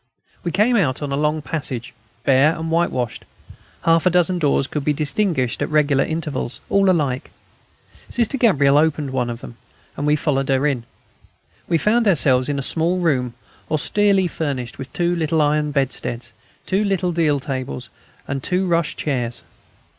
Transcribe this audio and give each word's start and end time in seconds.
We 0.43 0.49
came 0.51 0.75
out 0.77 1.03
on 1.03 1.11
a 1.11 1.15
long 1.15 1.43
passage, 1.43 1.93
bare 2.25 2.55
and 2.55 2.71
whitewashed. 2.71 3.23
Half 3.83 4.07
a 4.07 4.09
dozen 4.09 4.39
doors 4.39 4.65
could 4.65 4.83
be 4.83 4.93
distinguished 4.93 5.61
at 5.61 5.69
regular 5.69 6.03
intervals, 6.03 6.59
all 6.71 6.89
alike. 6.89 7.29
Sister 8.09 8.35
Gabrielle 8.39 8.79
opened 8.79 9.11
one 9.11 9.29
of 9.29 9.41
them, 9.41 9.57
and 9.95 10.07
we 10.07 10.15
followed 10.15 10.49
her 10.49 10.65
in. 10.65 10.85
We 11.67 11.77
found 11.77 12.07
ourselves 12.07 12.49
in 12.49 12.57
a 12.57 12.63
small 12.63 12.97
room, 12.97 13.35
austerely 13.69 14.27
furnished 14.27 14.79
with 14.79 14.91
two 14.91 15.15
little 15.15 15.39
iron 15.39 15.69
bedsteads, 15.69 16.33
two 16.65 16.83
little 16.83 17.11
deal 17.11 17.39
tables, 17.39 17.91
and 18.27 18.41
two 18.43 18.65
rush 18.65 18.95
chairs. 18.95 19.43